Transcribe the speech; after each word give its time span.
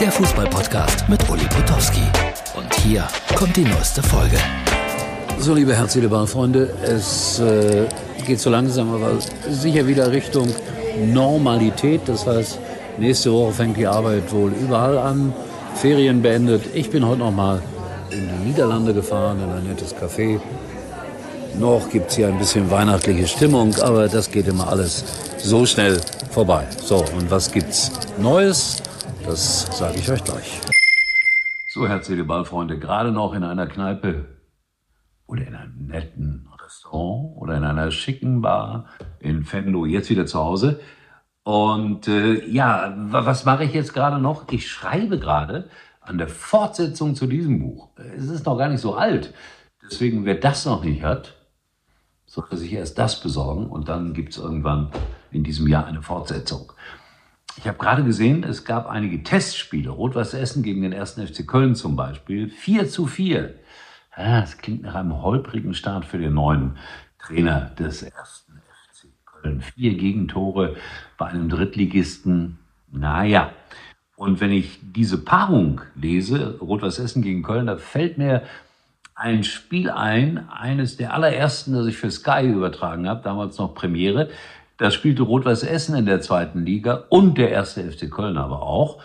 der 0.00 0.12
Fußballpodcast 0.12 1.08
mit 1.08 1.28
Uli 1.28 1.44
Potowski. 1.46 2.02
Und 2.54 2.72
hier 2.84 3.08
kommt 3.34 3.56
die 3.56 3.64
neueste 3.64 4.00
Folge. 4.00 4.36
So, 5.38 5.54
liebe 5.54 5.74
Herz, 5.74 5.96
liebe 5.96 6.24
Freunde, 6.26 6.72
es 6.84 7.40
äh, 7.40 7.86
geht 8.24 8.38
so 8.38 8.48
langsam, 8.48 8.94
aber 8.94 9.18
sicher 9.50 9.86
wieder 9.88 10.12
Richtung 10.12 10.54
Normalität. 11.12 12.02
Das 12.06 12.26
heißt, 12.26 12.60
nächste 12.98 13.32
Woche 13.32 13.52
fängt 13.52 13.76
die 13.76 13.88
Arbeit 13.88 14.32
wohl 14.32 14.52
überall 14.52 14.98
an. 14.98 15.34
Ferien 15.74 16.22
beendet. 16.22 16.62
Ich 16.74 16.90
bin 16.90 17.04
heute 17.04 17.18
noch 17.18 17.32
mal 17.32 17.60
in 18.10 18.28
die 18.28 18.48
Niederlande 18.50 18.94
gefahren, 18.94 19.42
in 19.42 19.50
ein 19.50 19.64
nettes 19.64 19.96
Café. 19.96 20.38
Noch 21.58 21.90
gibt 21.90 22.10
es 22.10 22.16
hier 22.16 22.28
ein 22.28 22.38
bisschen 22.38 22.70
weihnachtliche 22.70 23.26
Stimmung, 23.26 23.74
aber 23.80 24.06
das 24.06 24.30
geht 24.30 24.46
immer 24.46 24.68
alles 24.68 25.02
so 25.38 25.66
schnell 25.66 26.00
vorbei. 26.30 26.68
So, 26.84 26.98
und 27.16 27.28
was 27.30 27.50
gibt's 27.50 27.90
Neues? 28.16 28.76
Das 29.28 29.66
sage 29.76 29.98
ich 29.98 30.10
euch 30.10 30.24
gleich. 30.24 30.58
So, 31.68 31.86
herzliche 31.86 32.24
Ballfreunde, 32.24 32.78
gerade 32.78 33.12
noch 33.12 33.34
in 33.34 33.44
einer 33.44 33.66
Kneipe 33.66 34.24
oder 35.26 35.46
in 35.46 35.54
einem 35.54 35.86
netten 35.86 36.48
Restaurant 36.64 37.36
oder 37.36 37.58
in 37.58 37.64
einer 37.64 37.90
schicken 37.90 38.40
Bar 38.40 38.86
in 39.20 39.44
Venlo, 39.52 39.84
jetzt 39.84 40.08
wieder 40.08 40.24
zu 40.24 40.38
Hause. 40.38 40.80
Und 41.42 42.08
äh, 42.08 42.42
ja, 42.48 42.94
was 42.96 43.44
mache 43.44 43.64
ich 43.64 43.74
jetzt 43.74 43.92
gerade 43.92 44.18
noch? 44.18 44.50
Ich 44.50 44.66
schreibe 44.66 45.18
gerade 45.18 45.68
an 46.00 46.16
der 46.16 46.28
Fortsetzung 46.28 47.14
zu 47.14 47.26
diesem 47.26 47.58
Buch. 47.58 47.90
Es 48.16 48.30
ist 48.30 48.46
noch 48.46 48.56
gar 48.56 48.70
nicht 48.70 48.80
so 48.80 48.94
alt. 48.94 49.34
Deswegen, 49.82 50.24
wer 50.24 50.36
das 50.36 50.64
noch 50.64 50.82
nicht 50.82 51.02
hat, 51.02 51.34
sollte 52.24 52.56
sich 52.56 52.72
erst 52.72 52.98
das 52.98 53.20
besorgen 53.20 53.66
und 53.66 53.90
dann 53.90 54.14
gibt 54.14 54.32
es 54.32 54.38
irgendwann 54.38 54.90
in 55.30 55.44
diesem 55.44 55.66
Jahr 55.68 55.84
eine 55.84 56.00
Fortsetzung. 56.00 56.72
Ich 57.58 57.66
habe 57.66 57.76
gerade 57.76 58.04
gesehen, 58.04 58.44
es 58.44 58.64
gab 58.64 58.86
einige 58.86 59.24
Testspiele. 59.24 59.90
Rot-Weiß 59.90 60.34
Essen 60.34 60.62
gegen 60.62 60.82
den 60.82 60.94
1. 60.94 61.14
FC 61.14 61.44
Köln 61.44 61.74
zum 61.74 61.96
Beispiel. 61.96 62.48
4 62.48 62.88
zu 62.88 63.06
4. 63.06 63.52
Ja, 64.16 64.40
das 64.40 64.58
klingt 64.58 64.82
nach 64.82 64.94
einem 64.94 65.20
holprigen 65.20 65.74
Start 65.74 66.04
für 66.04 66.18
den 66.18 66.34
neuen 66.34 66.76
Trainer 67.18 67.72
des 67.76 68.04
1. 68.04 68.12
FC 68.92 69.08
Köln. 69.24 69.60
Vier 69.60 69.96
Gegentore 69.96 70.76
bei 71.16 71.26
einem 71.26 71.48
Drittligisten. 71.48 72.60
Naja. 72.92 73.50
Und 74.14 74.40
wenn 74.40 74.52
ich 74.52 74.78
diese 74.80 75.18
Paarung 75.18 75.80
lese, 75.96 76.58
Rot-Weiß 76.60 77.00
Essen 77.00 77.22
gegen 77.22 77.42
Köln, 77.42 77.66
da 77.66 77.76
fällt 77.76 78.18
mir 78.18 78.44
ein 79.16 79.42
Spiel 79.42 79.90
ein, 79.90 80.48
eines 80.48 80.96
der 80.96 81.12
allerersten, 81.12 81.72
das 81.72 81.88
ich 81.88 81.96
für 81.96 82.10
Sky 82.12 82.46
übertragen 82.46 83.08
habe, 83.08 83.20
damals 83.24 83.58
noch 83.58 83.74
Premiere. 83.74 84.30
Da 84.78 84.92
spielte 84.92 85.24
Rot-Weiß 85.24 85.64
Essen 85.64 85.96
in 85.96 86.06
der 86.06 86.20
zweiten 86.20 86.64
Liga 86.64 87.04
und 87.10 87.36
der 87.36 87.50
erste 87.50 87.82
FC 87.82 88.10
Köln 88.10 88.38
aber 88.38 88.62
auch. 88.62 89.02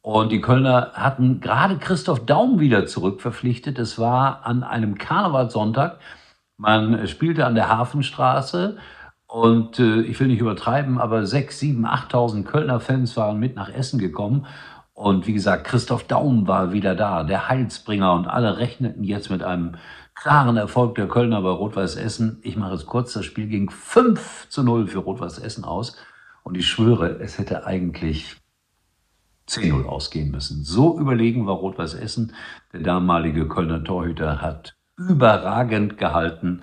Und 0.00 0.30
die 0.30 0.40
Kölner 0.40 0.92
hatten 0.94 1.40
gerade 1.40 1.78
Christoph 1.78 2.24
Daum 2.24 2.60
wieder 2.60 2.86
zurückverpflichtet. 2.86 3.76
Es 3.80 3.98
war 3.98 4.46
an 4.46 4.62
einem 4.62 4.98
Karnevalssonntag. 4.98 5.98
Man 6.56 7.08
spielte 7.08 7.44
an 7.44 7.56
der 7.56 7.68
Hafenstraße 7.68 8.78
und 9.26 9.80
äh, 9.80 10.02
ich 10.02 10.20
will 10.20 10.28
nicht 10.28 10.40
übertreiben, 10.40 10.98
aber 10.98 11.26
sechs, 11.26 11.58
sieben, 11.58 11.84
achttausend 11.86 12.46
Kölner 12.46 12.78
Fans 12.78 13.16
waren 13.16 13.40
mit 13.40 13.56
nach 13.56 13.68
Essen 13.68 13.98
gekommen. 13.98 14.46
Und 14.96 15.26
wie 15.26 15.34
gesagt, 15.34 15.66
Christoph 15.66 16.04
Daum 16.04 16.48
war 16.48 16.72
wieder 16.72 16.94
da, 16.94 17.22
der 17.22 17.50
Heilsbringer. 17.50 18.14
Und 18.14 18.26
alle 18.26 18.56
rechneten 18.56 19.04
jetzt 19.04 19.28
mit 19.28 19.42
einem 19.42 19.74
klaren 20.14 20.56
Erfolg 20.56 20.94
der 20.94 21.06
Kölner 21.06 21.42
bei 21.42 21.50
Rot-Weiß 21.50 21.96
Essen. 21.96 22.40
Ich 22.42 22.56
mache 22.56 22.76
es 22.76 22.86
kurz, 22.86 23.12
das 23.12 23.26
Spiel 23.26 23.46
ging 23.46 23.68
5 23.68 24.48
zu 24.48 24.62
0 24.62 24.86
für 24.86 25.00
Rot-Weiß 25.00 25.38
Essen 25.38 25.64
aus. 25.64 25.98
Und 26.44 26.56
ich 26.56 26.66
schwöre, 26.66 27.20
es 27.20 27.38
hätte 27.38 27.66
eigentlich 27.66 28.36
10-0 29.50 29.84
ausgehen 29.84 30.30
müssen. 30.30 30.64
So 30.64 30.98
überlegen 30.98 31.46
war 31.46 31.56
Rot-Weiß 31.56 31.92
Essen. 31.92 32.32
Der 32.72 32.80
damalige 32.80 33.46
Kölner 33.48 33.84
Torhüter 33.84 34.40
hat 34.40 34.76
überragend 34.96 35.98
gehalten 35.98 36.62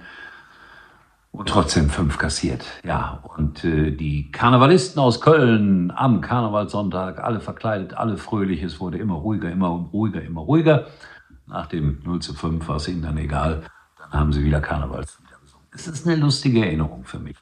und 1.34 1.50
trotzdem 1.50 1.90
fünf 1.90 2.20
kassiert. 2.20 2.64
Ja, 2.86 3.24
und 3.36 3.66
äh, 3.66 3.92
die 3.92 4.32
Karnevalisten 4.32 5.02
aus 5.02 5.20
Köln 5.20 5.92
am 5.94 6.22
Karnevalssonntag, 6.22 7.24
alle 7.24 7.40
verkleidet, 7.40 7.96
alle 7.96 8.18
fröhlich. 8.18 8.62
Es 8.62 8.80
wurde 8.80 9.00
immer 9.00 9.16
ruhiger, 9.16 9.52
immer 9.52 9.68
ruhiger, 9.68 10.22
immer 10.22 10.42
ruhiger. 10.42 10.86
Nach 11.48 11.66
dem 11.66 12.00
0 12.06 12.22
zu 12.22 12.36
5 12.36 12.68
war 12.68 12.76
es 12.76 12.88
ihnen 12.88 13.02
dann 13.02 13.18
egal. 13.18 13.64
Dann 13.98 14.12
haben 14.20 14.32
sie 14.32 14.46
wieder 14.46 14.62
gesungen. 14.62 15.04
Es 15.74 15.88
ist 15.88 16.08
eine 16.08 16.18
lustige 16.18 16.64
Erinnerung 16.64 17.04
für 17.04 17.20
mich. 17.20 17.36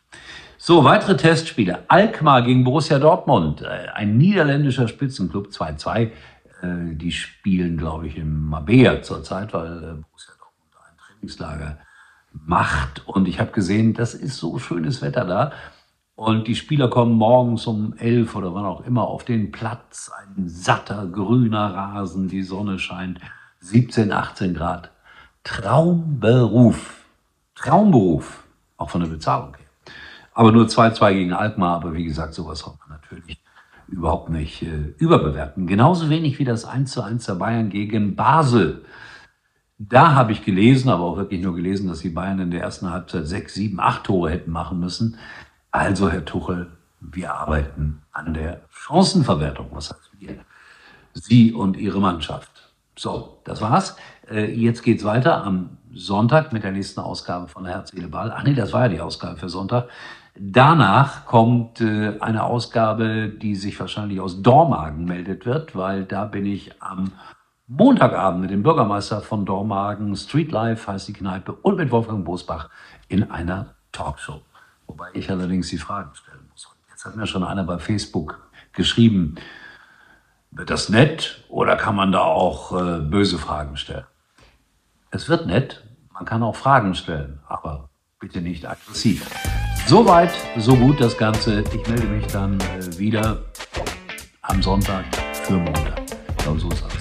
So, 0.58 0.86
weitere 0.86 1.18
Testspiele. 1.18 1.80
Alkmaar 1.90 2.44
gegen 2.44 2.64
Borussia 2.64 2.98
Dortmund. 2.98 3.62
Äh, 3.62 3.90
ein 3.94 4.18
niederländischer 4.18 4.88
Spitzenclub, 4.88 5.48
2-2. 5.48 5.98
Äh, 6.00 6.12
die 6.94 7.12
spielen, 7.12 7.76
glaube 7.76 8.08
ich, 8.08 8.16
in 8.16 8.40
Mabea 8.40 9.02
zurzeit, 9.02 9.54
weil 9.54 9.78
äh, 9.78 10.02
Borussia 10.02 10.34
Dortmund 10.40 10.78
ein 10.80 10.98
Trainingslager 10.98 11.78
macht. 12.34 13.08
Und 13.08 13.28
ich 13.28 13.40
habe 13.40 13.52
gesehen, 13.52 13.94
das 13.94 14.14
ist 14.14 14.38
so 14.38 14.58
schönes 14.60 15.02
Wetter 15.02 15.26
da. 15.26 15.52
Und 16.16 16.48
die 16.48 16.56
Spieler 16.56 16.88
kommen 16.90 17.14
morgens 17.14 17.66
um 17.66 17.94
elf 17.98 18.36
oder 18.36 18.54
wann 18.54 18.66
auch 18.66 18.86
immer 18.86 19.08
auf 19.08 19.24
den 19.24 19.52
Platz. 19.52 20.12
Ein 20.16 20.48
satter, 20.48 21.08
grüner 21.08 21.74
Rasen, 21.74 22.28
die 22.28 22.44
Sonne 22.44 22.80
scheint. 22.80 23.20
17, 23.60 24.12
18 24.12 24.54
Grad. 24.54 24.92
Traumberuf. 25.44 27.06
Traumberuf. 27.56 28.44
Auch 28.78 28.90
von 28.90 29.02
der 29.02 29.08
Bezahlung 29.08 29.56
her. 29.56 29.66
Aber 30.34 30.52
nur 30.52 30.66
2-2 30.66 31.14
gegen 31.14 31.34
Alkmaar. 31.34 31.78
Aber 31.78 31.94
wie 31.94 32.06
gesagt, 32.06 32.34
sowas 32.34 32.60
soll 32.60 32.74
man 32.80 33.00
natürlich 33.00 33.42
überhaupt 33.88 34.30
nicht 34.30 34.62
äh, 34.64 34.94
überbewerten. 34.98 35.68
Genauso 35.68 36.10
wenig 36.10 36.40
wie 36.40 36.46
das 36.46 36.66
1 36.66 36.92
zu 36.92 37.02
1 37.02 37.26
der 37.26 37.36
Bayern 37.36 37.70
gegen 37.70 38.16
Basel. 38.16 38.86
Da 39.90 40.14
habe 40.14 40.32
ich 40.32 40.46
gelesen, 40.46 40.90
aber 40.90 41.04
auch 41.04 41.18
wirklich 41.18 41.42
nur 41.42 41.56
gelesen, 41.56 41.88
dass 41.88 42.00
die 42.00 42.10
Bayern 42.10 42.40
in 42.40 42.52
der 42.52 42.62
ersten 42.62 42.92
Halbzeit 42.92 43.26
sechs, 43.26 43.56
sieben, 43.56 43.80
acht 43.80 44.04
Tore 44.04 44.30
hätten 44.30 44.52
machen 44.52 44.80
müssen. 44.80 45.18
Also, 45.72 46.12
Herr 46.12 46.24
Tuchel, 46.24 46.72
wir 47.00 47.34
arbeiten 47.34 48.04
an 48.12 48.36
der 48.36 48.62
Chancenverwertung. 48.70 49.70
Was 49.72 49.90
heißt 49.90 50.12
wir? 50.20 50.36
Sie 51.14 51.52
und 51.52 51.78
Ihre 51.78 52.00
Mannschaft. 52.00 52.72
So, 52.96 53.40
das 53.44 53.60
war's. 53.60 53.96
Äh, 54.30 54.54
jetzt 54.54 54.84
geht's 54.84 55.04
weiter 55.04 55.44
am 55.44 55.78
Sonntag 55.96 56.54
mit 56.54 56.64
der 56.64 56.74
nächsten 56.74 57.00
Ausgabe 57.00 57.48
von 57.48 57.66
Herz, 57.66 57.90
Seele, 57.90 58.08
Ball. 58.08 58.32
Ach 58.32 58.44
nee, 58.44 58.54
das 58.54 58.74
war 58.74 58.84
ja 58.84 58.90
die 58.90 59.02
Ausgabe 59.02 59.38
für 59.38 59.50
Sonntag. 59.50 59.90
Danach 60.36 61.26
kommt 61.26 61.82
äh, 61.82 62.20
eine 62.20 62.44
Ausgabe, 62.44 63.30
die 63.30 63.56
sich 63.56 63.80
wahrscheinlich 63.80 64.20
aus 64.20 64.44
Dormagen 64.44 65.06
meldet 65.06 65.48
wird, 65.48 65.76
weil 65.76 66.04
da 66.04 66.26
bin 66.26 66.46
ich 66.46 66.80
am 66.80 67.14
Montagabend 67.74 68.42
mit 68.42 68.50
dem 68.50 68.64
Bürgermeister 68.64 69.22
von 69.22 69.46
Dormagen, 69.46 70.14
Street 70.18 70.52
Life 70.52 70.92
heißt 70.92 71.08
die 71.08 71.14
Kneipe, 71.14 71.54
und 71.54 71.78
mit 71.78 71.90
Wolfgang 71.90 72.26
Bosbach 72.26 72.70
in 73.08 73.32
einer 73.32 73.76
Talkshow. 73.94 74.42
Wobei 74.88 75.08
ich 75.14 75.32
allerdings 75.32 75.70
die 75.70 75.78
Fragen 75.78 76.14
stellen 76.14 76.50
muss. 76.52 76.68
Jetzt 76.90 77.06
hat 77.06 77.16
mir 77.16 77.26
schon 77.28 77.46
einer 77.46 77.64
bei 77.64 77.80
Facebook 77.80 78.42
geschrieben, 78.74 79.36
wird 80.52 80.70
das 80.70 80.90
nett 80.90 81.46
oder 81.48 81.78
kann 81.78 81.96
man 81.96 82.12
da 82.12 82.24
auch 82.24 82.74
äh, 82.74 83.00
böse 83.00 83.38
Fragen 83.38 83.78
stellen? 83.78 84.04
Es 85.10 85.30
wird 85.30 85.48
nett, 85.48 85.82
man 86.14 86.26
kann 86.26 86.44
auch 86.44 86.58
Fragen 86.58 86.94
stellen, 86.94 87.40
aber 87.48 87.88
bitte 88.20 88.42
nicht 88.42 88.68
aggressiv. 88.68 89.26
Soweit, 89.88 90.34
so 90.58 90.76
gut 90.76 91.00
das 91.00 91.18
Ganze. 91.18 91.64
Ich 91.74 91.88
melde 91.88 92.08
mich 92.08 92.28
dann 92.28 92.60
äh, 92.60 93.00
wieder 93.00 93.46
am 94.42 94.62
Sonntag 94.62 95.06
für 95.46 95.54
Montag. 95.54 96.02
Ich 96.38 96.44
glaube, 96.44 96.60
so 96.60 96.70
ist 96.70 96.84
alles. 96.84 97.01